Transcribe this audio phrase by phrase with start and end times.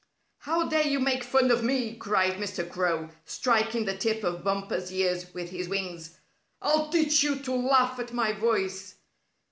[0.39, 2.67] "How dare you make fun of me!" cried Mr.
[2.67, 6.17] Crow, striking the tip of Bumper's ears with his wings.
[6.59, 8.95] "I'll teach you to laugh at my voice."